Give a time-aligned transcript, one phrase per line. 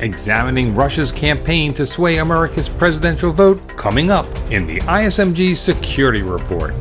[0.00, 6.74] examining Russia's campaign to sway America's presidential vote, coming up in the ISMG Security Report.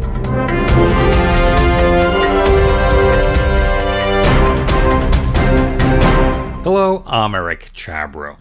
[6.64, 8.38] Hello, I'm Eric Chabrow.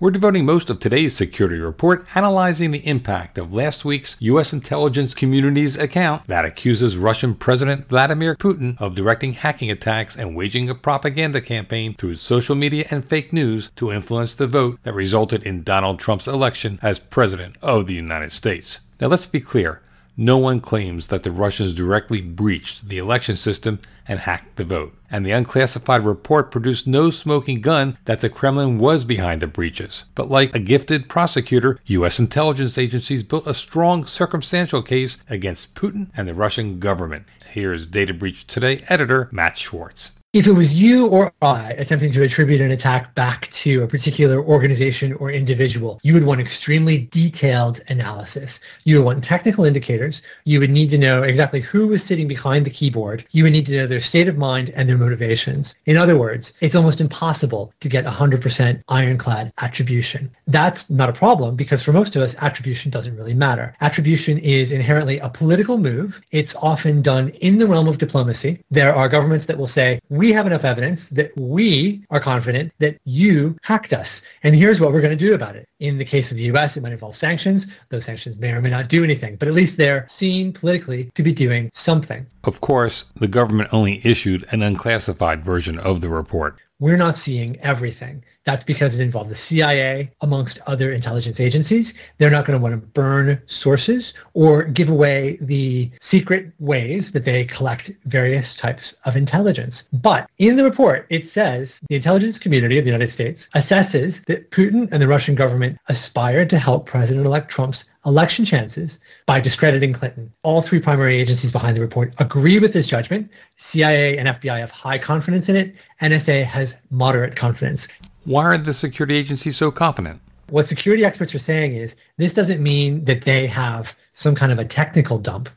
[0.00, 4.50] We're devoting most of today's security report analyzing the impact of last week's U.S.
[4.50, 10.70] intelligence community's account that accuses Russian President Vladimir Putin of directing hacking attacks and waging
[10.70, 15.42] a propaganda campaign through social media and fake news to influence the vote that resulted
[15.42, 18.80] in Donald Trump's election as President of the United States.
[19.02, 19.82] Now, let's be clear.
[20.22, 24.94] No one claims that the Russians directly breached the election system and hacked the vote.
[25.10, 30.04] And the unclassified report produced no smoking gun that the Kremlin was behind the breaches.
[30.14, 32.18] But like a gifted prosecutor, U.S.
[32.18, 37.24] intelligence agencies built a strong circumstantial case against Putin and the Russian government.
[37.46, 40.12] Here's Data Breach Today editor Matt Schwartz.
[40.32, 44.40] If it was you or I attempting to attribute an attack back to a particular
[44.40, 48.60] organization or individual, you would want extremely detailed analysis.
[48.84, 50.22] You would want technical indicators.
[50.44, 53.26] You would need to know exactly who was sitting behind the keyboard.
[53.32, 55.74] You would need to know their state of mind and their motivations.
[55.86, 60.30] In other words, it's almost impossible to get 100% ironclad attribution.
[60.46, 63.74] That's not a problem because for most of us, attribution doesn't really matter.
[63.80, 66.20] Attribution is inherently a political move.
[66.30, 68.60] It's often done in the realm of diplomacy.
[68.70, 73.00] There are governments that will say, we have enough evidence that we are confident that
[73.06, 74.20] you hacked us.
[74.42, 75.66] And here's what we're going to do about it.
[75.78, 77.66] In the case of the U.S., it might involve sanctions.
[77.88, 81.22] Those sanctions may or may not do anything, but at least they're seen politically to
[81.22, 82.26] be doing something.
[82.44, 86.58] Of course, the government only issued an unclassified version of the report.
[86.78, 88.22] We're not seeing everything.
[88.46, 91.92] That's because it involved the CIA amongst other intelligence agencies.
[92.18, 97.24] They're not going to want to burn sources or give away the secret ways that
[97.24, 99.84] they collect various types of intelligence.
[99.92, 104.50] But in the report, it says the intelligence community of the United States assesses that
[104.50, 110.32] Putin and the Russian government aspired to help President-elect Trump's election chances by discrediting Clinton.
[110.42, 113.30] All three primary agencies behind the report agree with this judgment.
[113.58, 115.74] CIA and FBI have high confidence in it.
[116.00, 117.86] NSA has moderate confidence.
[118.24, 120.20] Why are the security agencies so confident?
[120.50, 124.58] What security experts are saying is this doesn't mean that they have some kind of
[124.58, 125.48] a technical dump.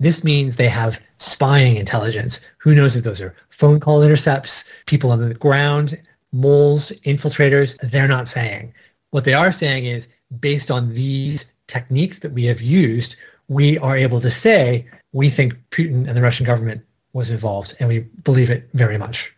[0.00, 2.40] This means they have spying intelligence.
[2.58, 6.00] Who knows if those are phone call intercepts, people on the ground,
[6.32, 7.76] moles, infiltrators?
[7.90, 8.74] They're not saying.
[9.10, 10.08] What they are saying is
[10.40, 13.16] based on these techniques that we have used,
[13.48, 17.88] we are able to say we think Putin and the Russian government was involved, and
[17.88, 19.32] we believe it very much.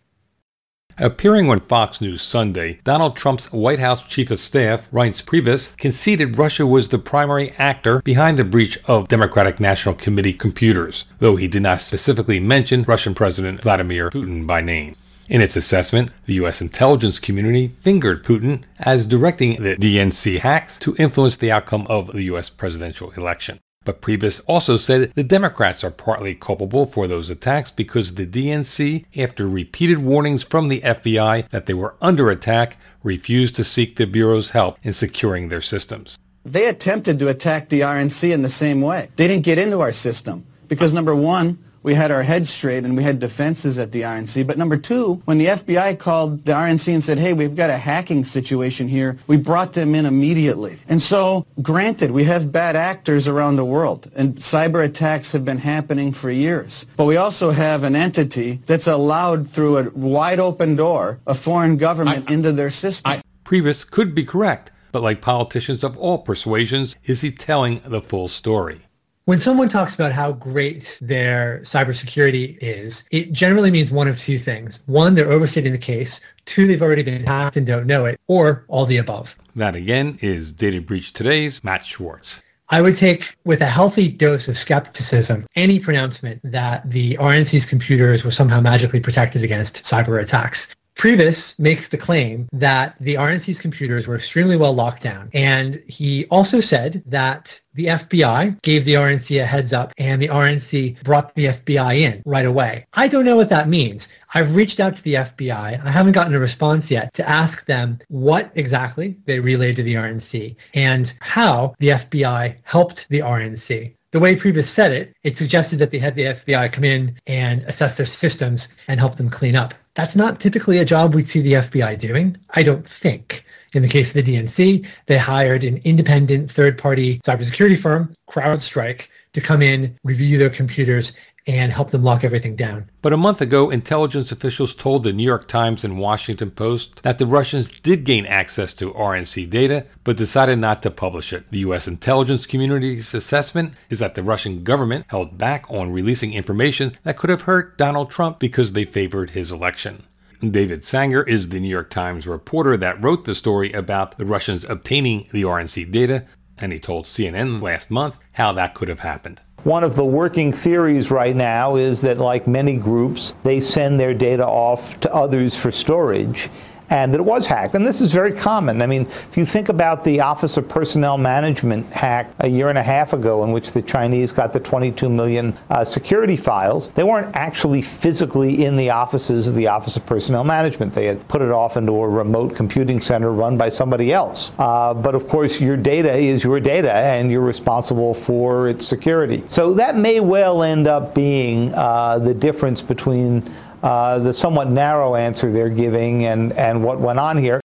[1.02, 6.36] Appearing on Fox News Sunday, Donald Trump's White House Chief of Staff, Reince Priebus, conceded
[6.36, 11.48] Russia was the primary actor behind the breach of Democratic National Committee computers, though he
[11.48, 14.94] did not specifically mention Russian President Vladimir Putin by name.
[15.30, 16.60] In its assessment, the U.S.
[16.60, 22.24] intelligence community fingered Putin as directing the DNC hacks to influence the outcome of the
[22.24, 22.50] U.S.
[22.50, 23.58] presidential election.
[23.82, 29.06] But Priebus also said the Democrats are partly culpable for those attacks because the DNC,
[29.16, 34.04] after repeated warnings from the FBI that they were under attack, refused to seek the
[34.04, 36.18] Bureau's help in securing their systems.
[36.44, 39.08] They attempted to attack the RNC in the same way.
[39.16, 42.96] They didn't get into our system because, number one, we had our heads straight and
[42.96, 44.46] we had defenses at the RNC.
[44.46, 47.76] But number two, when the FBI called the RNC and said, hey, we've got a
[47.76, 50.78] hacking situation here, we brought them in immediately.
[50.88, 55.58] And so, granted, we have bad actors around the world and cyber attacks have been
[55.58, 56.86] happening for years.
[56.96, 61.76] But we also have an entity that's allowed through a wide open door a foreign
[61.76, 63.12] government I, into their system.
[63.12, 68.00] I, Priebus could be correct, but like politicians of all persuasions, is he telling the
[68.00, 68.82] full story?
[69.26, 74.38] When someone talks about how great their cybersecurity is, it generally means one of two
[74.38, 74.80] things.
[74.86, 76.20] One, they're overstating the case.
[76.46, 79.36] Two, they've already been hacked and don't know it, or all the above.
[79.54, 82.42] That again is Data Breach Today's Matt Schwartz.
[82.70, 88.24] I would take with a healthy dose of skepticism any pronouncement that the RNC's computers
[88.24, 90.68] were somehow magically protected against cyber attacks.
[90.96, 95.30] Priebus makes the claim that the RNC's computers were extremely well locked down.
[95.32, 100.28] And he also said that the FBI gave the RNC a heads up and the
[100.28, 102.86] RNC brought the FBI in right away.
[102.92, 104.08] I don't know what that means.
[104.34, 105.84] I've reached out to the FBI.
[105.84, 109.94] I haven't gotten a response yet to ask them what exactly they relayed to the
[109.94, 115.78] RNC and how the FBI helped the RNC the way Priebus said it, it suggested
[115.78, 119.54] that they had the FBI come in and assess their systems and help them clean
[119.54, 119.74] up.
[119.94, 123.44] That's not typically a job we'd see the FBI doing, I don't think.
[123.72, 129.40] In the case of the DNC, they hired an independent third-party cybersecurity firm, CrowdStrike, to
[129.40, 131.12] come in, review their computers,
[131.50, 132.88] and help them lock everything down.
[133.02, 137.18] But a month ago, intelligence officials told the New York Times and Washington Post that
[137.18, 141.50] the Russians did gain access to RNC data, but decided not to publish it.
[141.50, 141.88] The U.S.
[141.88, 147.30] intelligence community's assessment is that the Russian government held back on releasing information that could
[147.30, 150.04] have hurt Donald Trump because they favored his election.
[150.40, 154.64] David Sanger is the New York Times reporter that wrote the story about the Russians
[154.64, 156.24] obtaining the RNC data,
[156.56, 159.42] and he told CNN last month how that could have happened.
[159.64, 164.14] One of the working theories right now is that, like many groups, they send their
[164.14, 166.48] data off to others for storage
[166.90, 167.74] and that it was hacked.
[167.74, 168.82] And this is very common.
[168.82, 172.76] I mean, if you think about the Office of Personnel Management hack a year and
[172.76, 177.04] a half ago, in which the Chinese got the 22 million uh, security files, they
[177.04, 180.92] weren't actually physically in the offices of the Office of Personnel Management.
[180.94, 184.50] They had put it off into a remote computing center run by somebody else.
[184.58, 189.44] Uh, but of course, your data is your data, and you're responsible for its security.
[189.46, 193.48] So that may well end up being uh, the difference between
[193.82, 197.60] uh, the somewhat narrow answer they're giving and, and what went on here.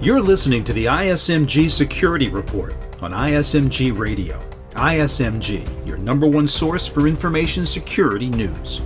[0.00, 4.40] You're listening to the ISMG Security Report on ISMG Radio.
[4.70, 8.80] ISMG, your number one source for information security news.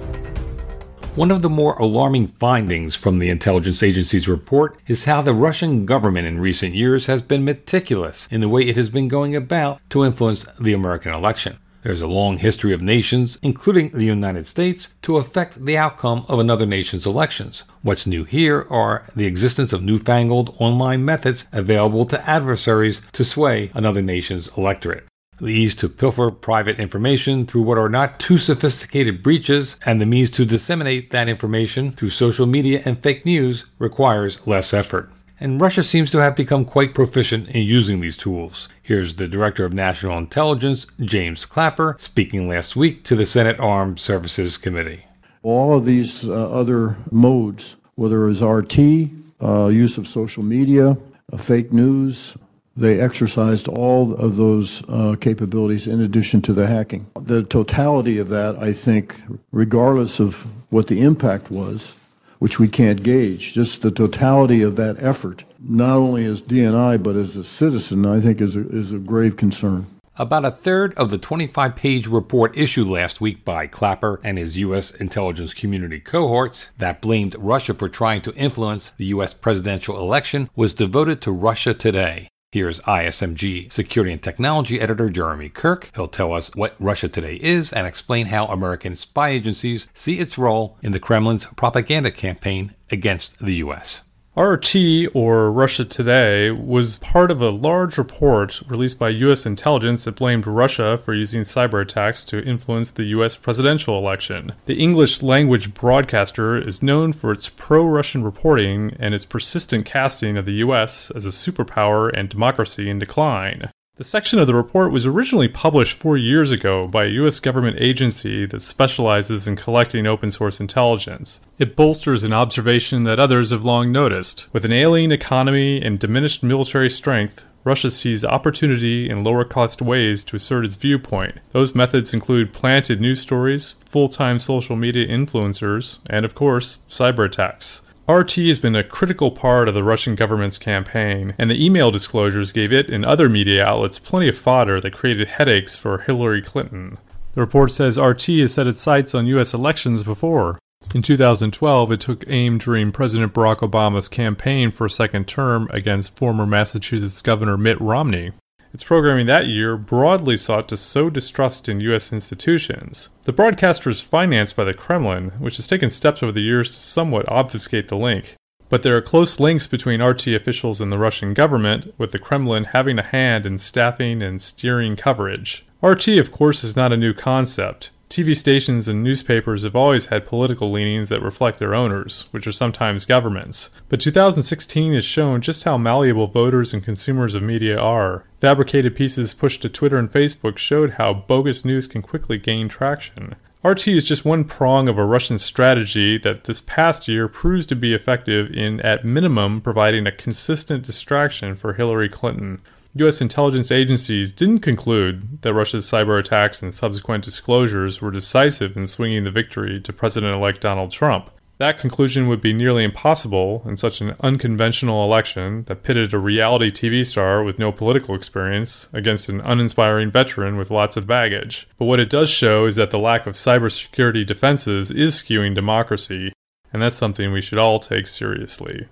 [1.14, 5.86] One of the more alarming findings from the intelligence agency's report is how the Russian
[5.86, 9.80] government in recent years has been meticulous in the way it has been going about
[9.90, 11.58] to influence the American election.
[11.84, 16.38] There's a long history of nations, including the United States, to affect the outcome of
[16.38, 17.64] another nation's elections.
[17.82, 23.70] What's new here are the existence of newfangled online methods available to adversaries to sway
[23.74, 25.04] another nation's electorate.
[25.38, 30.06] The ease to pilfer private information through what are not too sophisticated breaches and the
[30.06, 35.10] means to disseminate that information through social media and fake news requires less effort
[35.40, 38.68] and Russia seems to have become quite proficient in using these tools.
[38.82, 43.98] Here's the Director of National Intelligence, James Clapper, speaking last week to the Senate Armed
[43.98, 45.06] Services Committee.
[45.42, 49.10] All of these uh, other modes, whether it's RT,
[49.42, 50.96] uh, use of social media,
[51.32, 52.36] uh, fake news,
[52.76, 57.06] they exercised all of those uh, capabilities in addition to the hacking.
[57.20, 59.20] The totality of that, I think,
[59.52, 61.94] regardless of what the impact was,
[62.38, 63.52] which we can't gauge.
[63.52, 68.20] Just the totality of that effort, not only as DNI but as a citizen, I
[68.20, 69.86] think is a, is a grave concern.
[70.16, 74.56] About a third of the 25 page report issued last week by Clapper and his
[74.58, 74.92] U.S.
[74.92, 79.34] intelligence community cohorts that blamed Russia for trying to influence the U.S.
[79.34, 85.90] presidential election was devoted to Russia Today, Here's ISMG Security and Technology Editor Jeremy Kirk.
[85.96, 90.38] He'll tell us what Russia Today is and explain how American spy agencies see its
[90.38, 94.02] role in the Kremlin's propaganda campaign against the U.S.
[94.36, 94.74] RT,
[95.14, 99.46] or Russia Today, was part of a large report released by U.S.
[99.46, 103.36] intelligence that blamed Russia for using cyber attacks to influence the U.S.
[103.36, 104.52] presidential election.
[104.66, 110.36] The English language broadcaster is known for its pro Russian reporting and its persistent casting
[110.36, 111.12] of the U.S.
[111.12, 113.70] as a superpower and democracy in decline.
[113.96, 117.38] The section of the report was originally published four years ago by a U.S.
[117.38, 121.38] government agency that specializes in collecting open source intelligence.
[121.60, 124.48] It bolsters an observation that others have long noticed.
[124.52, 130.24] With an alien economy and diminished military strength, Russia sees opportunity in lower cost ways
[130.24, 131.38] to assert its viewpoint.
[131.52, 137.26] Those methods include planted news stories, full time social media influencers, and of course, cyber
[137.26, 137.82] attacks.
[138.06, 142.52] RT has been a critical part of the Russian government's campaign, and the email disclosures
[142.52, 146.98] gave it and other media outlets plenty of fodder that created headaches for Hillary Clinton.
[147.32, 149.54] The report says RT has set its sights on U.S.
[149.54, 150.58] elections before.
[150.94, 156.14] In 2012, it took aim during President Barack Obama's campaign for a second term against
[156.14, 158.32] former Massachusetts Governor Mitt Romney.
[158.74, 162.12] Its programming that year broadly sought to sow distrust in U.S.
[162.12, 163.08] institutions.
[163.22, 166.76] The broadcaster is financed by the Kremlin, which has taken steps over the years to
[166.76, 168.34] somewhat obfuscate the link.
[168.68, 172.64] But there are close links between RT officials and the Russian government, with the Kremlin
[172.64, 175.64] having a hand in staffing and steering coverage.
[175.80, 177.90] RT, of course, is not a new concept.
[178.14, 182.52] TV stations and newspapers have always had political leanings that reflect their owners, which are
[182.52, 183.70] sometimes governments.
[183.88, 188.24] But 2016 has shown just how malleable voters and consumers of media are.
[188.38, 193.34] Fabricated pieces pushed to Twitter and Facebook showed how bogus news can quickly gain traction.
[193.64, 197.74] RT is just one prong of a Russian strategy that this past year proves to
[197.74, 202.60] be effective in, at minimum, providing a consistent distraction for Hillary Clinton.
[202.96, 203.20] U.S.
[203.20, 209.24] intelligence agencies didn't conclude that Russia's cyber attacks and subsequent disclosures were decisive in swinging
[209.24, 211.28] the victory to President elect Donald Trump.
[211.58, 216.70] That conclusion would be nearly impossible in such an unconventional election that pitted a reality
[216.70, 221.68] TV star with no political experience against an uninspiring veteran with lots of baggage.
[221.78, 226.32] But what it does show is that the lack of cybersecurity defenses is skewing democracy,
[226.72, 228.86] and that's something we should all take seriously.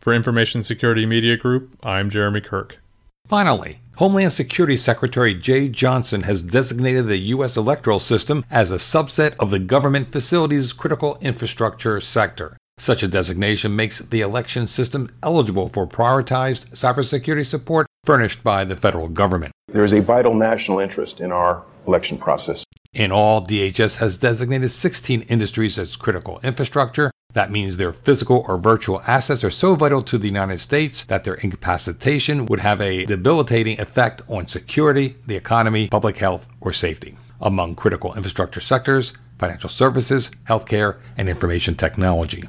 [0.00, 2.78] For Information Security Media Group, I'm Jeremy Kirk.
[3.26, 7.56] Finally, Homeland Security Secretary Jeh Johnson has designated the U.S.
[7.56, 12.56] electoral system as a subset of the government facilities critical infrastructure sector.
[12.78, 18.76] Such a designation makes the election system eligible for prioritized cybersecurity support furnished by the
[18.76, 19.52] federal government.
[19.72, 22.62] There is a vital national interest in our election process.
[22.92, 28.56] In all, DHS has designated 16 industries as critical infrastructure, that means their physical or
[28.56, 33.04] virtual assets are so vital to the United States that their incapacitation would have a
[33.04, 37.18] debilitating effect on security, the economy, public health, or safety.
[37.38, 42.44] Among critical infrastructure sectors, financial services, healthcare, and information technology.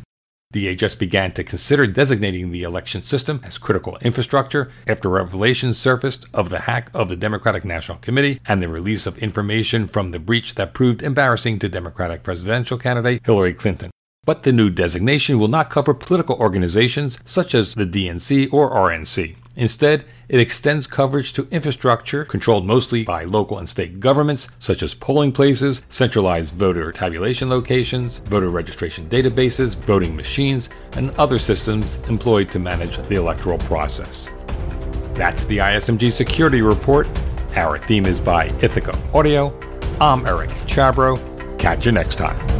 [0.53, 6.47] DHS began to consider designating the election system as critical infrastructure after revelations surfaced of
[6.47, 10.55] the hack of the Democratic National Committee and the release of information from the breach
[10.55, 13.91] that proved embarrassing to Democratic presidential candidate Hillary Clinton.
[14.27, 19.37] But the new designation will not cover political organizations such as the DNC or RNC.
[19.55, 24.93] Instead, it extends coverage to infrastructure controlled mostly by local and state governments, such as
[24.93, 30.67] polling places, centralized voter tabulation locations, voter registration databases, voting machines,
[30.97, 34.27] and other systems employed to manage the electoral process.
[35.13, 37.07] That's the ISMG Security Report.
[37.55, 39.57] Our theme is by Ithaca Audio.
[40.01, 41.17] I'm Eric Chabrow.
[41.57, 42.56] Catch you next time.